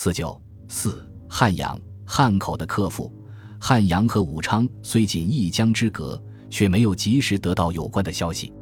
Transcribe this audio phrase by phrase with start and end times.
[0.00, 1.76] 四九四汉阳
[2.06, 3.12] 汉口的客户，
[3.58, 8.52] 汉阳和武昌虽仅一江之隔，却没有及时得到有关的消息。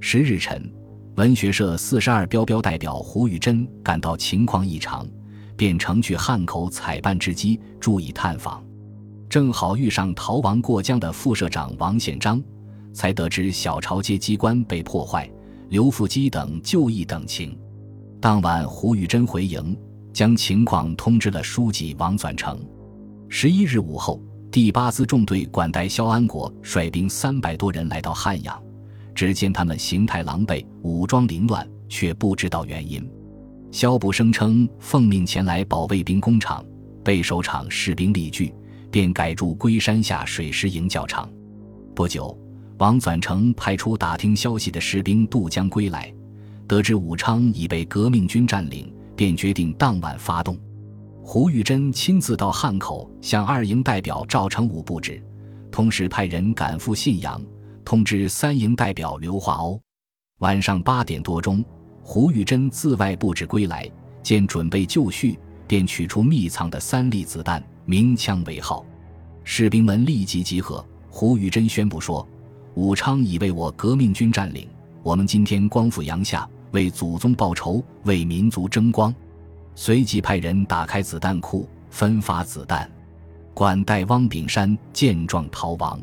[0.00, 0.72] 十日晨，
[1.16, 5.06] 文学社四十二标标代表胡玉珍感到情况异常，
[5.58, 8.64] 便乘去汉口采办之机，注意探访。
[9.28, 12.42] 正好遇上逃亡过江的副社长王宪章，
[12.94, 15.30] 才得知小朝街机关被破坏，
[15.68, 17.54] 刘福基等就义等情。
[18.22, 19.76] 当晚，胡玉珍回营。
[20.12, 22.58] 将情况通知了书记王纂成。
[23.28, 28.60] 十一日午后，第八司重队管带萧安国率兵三百多人来到汉阳，
[29.14, 33.06] 只见他们形态狼狈，武装凌乱，却不知道原因。
[33.70, 36.64] 萧部声称奉命前来保卫兵工厂，
[37.04, 38.54] 被守场士兵力拒，
[38.90, 41.28] 便改驻龟山下水师营教场。
[41.94, 42.36] 不久，
[42.78, 46.10] 王纂成派出打听消息的士兵渡江归来，
[46.66, 48.90] 得知武昌已被革命军占领。
[49.18, 50.56] 便决定当晚发动。
[51.20, 55.20] 胡玉珍亲自到汉口向二营代表赵成武布置，
[55.72, 57.44] 同时派人赶赴信阳，
[57.84, 59.78] 通知三营代表刘化欧。
[60.38, 61.64] 晚上八点多钟，
[62.00, 63.90] 胡玉珍自外布置归来，
[64.22, 68.86] 见准备就绪，便取出密藏的三粒子弹，鸣枪为号。
[69.42, 70.86] 士兵们立即集合。
[71.10, 72.24] 胡玉珍宣布说
[72.76, 74.68] ：“武昌已被我革命军占领，
[75.02, 79.14] 我们今天光复阳夏。”为祖宗报仇，为民族争光，
[79.74, 82.90] 随即派人打开子弹库，分发子弹。
[83.54, 86.00] 管带汪炳山见状逃亡。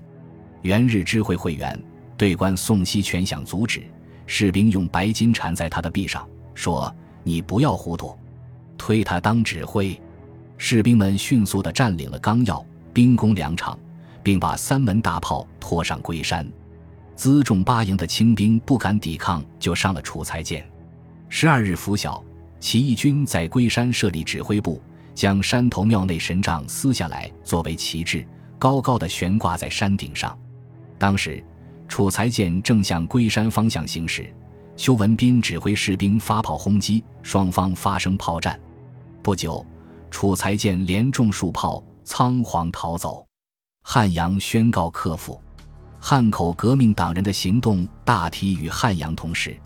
[0.62, 1.80] 元日知会会员，
[2.18, 3.84] 队官宋希全想阻止，
[4.26, 8.14] 士兵用白金缠在他的臂上，说：“你不要糊涂，
[8.78, 9.98] 推他当指挥。”
[10.58, 13.78] 士兵们迅速地占领了纲要，兵攻粮场，
[14.24, 16.46] 并把三门大炮拖上龟山。
[17.18, 20.70] 辎重八营的清兵不敢抵抗，就上了楚才舰。
[21.30, 22.24] 十二日拂晓，
[22.60, 24.82] 起义军在龟山设立指挥部，
[25.14, 28.26] 将山头庙内神杖撕下来作为旗帜，
[28.60, 30.38] 高高的悬挂在山顶上。
[30.98, 31.44] 当时，
[31.88, 34.32] 楚才舰正向龟山方向行驶，
[34.76, 38.60] 邱文斌指挥士兵发炮轰击，双方发生炮战。
[39.24, 39.66] 不久，
[40.12, 43.26] 楚才舰连中数炮，仓皇逃走。
[43.84, 45.40] 汉阳宣告克复。
[46.08, 49.58] 汉口革命党人的行动大体与汉阳同时。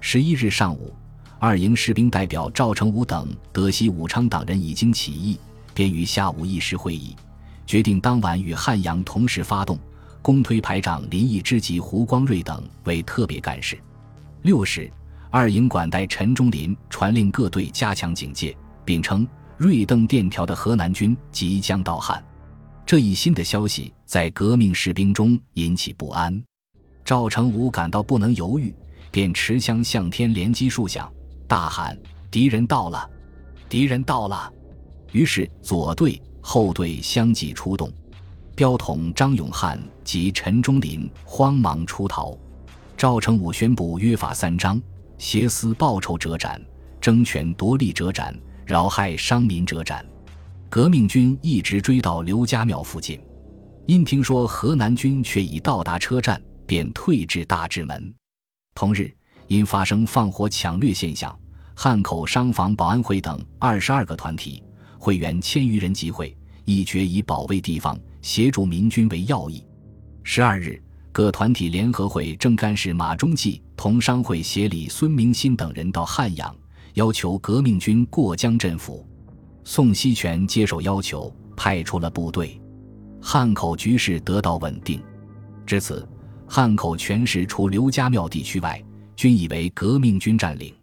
[0.00, 0.94] 十一日上午，
[1.38, 5.38] 二营士兵代表赵成武等得悉武昌党人已经起义，
[5.74, 7.14] 便于下午议事会议，
[7.66, 9.78] 决定当晚与汉阳同时发动，
[10.22, 13.78] 公推排长林毅之及胡光瑞等为特别干事。
[14.40, 14.90] 六时，
[15.28, 18.56] 二营管带陈忠林传令各队加强警戒，
[18.86, 19.28] 并称
[19.58, 22.24] 瑞邓电条的河南军即将到汉。
[22.94, 26.40] 这一新的消息在革命士兵中引起不安，
[27.04, 28.72] 赵成武感到不能犹豫，
[29.10, 31.12] 便持枪向天连击数响，
[31.48, 31.98] 大喊
[32.30, 33.10] ：“敌人到了！
[33.68, 34.48] 敌人到了！”
[35.10, 37.92] 于是左队、后队相继出动，
[38.54, 42.38] 标统张永汉及陈忠林慌忙出逃。
[42.96, 44.80] 赵成武宣布约法三章：
[45.18, 46.64] 挟私报仇者斩，
[47.00, 48.32] 争权夺利者斩，
[48.64, 50.06] 扰害伤民者斩。
[50.74, 53.20] 革命军一直追到刘家庙附近，
[53.86, 58.12] 因听说河南军却已到达车站，便退至大治门。
[58.74, 59.08] 同日，
[59.46, 61.32] 因发生放火抢掠现象，
[61.76, 64.64] 汉口商房保安会等二十二个团体
[64.98, 69.64] 会员千余人集会，一决以保卫地方、协助民军为要义。
[70.24, 70.82] 十二日，
[71.12, 76.52] 各团体联合会正干事马中济同商会协理孙明新等人到汉阳，
[76.94, 79.04] 要求革命军过江镇抚。
[79.64, 82.60] 宋希全接受要求，派出了部队，
[83.20, 85.02] 汉口局势得到稳定。
[85.66, 86.06] 至此，
[86.46, 88.82] 汉口全市除刘家庙地区外，
[89.16, 90.74] 均已为革命军占领。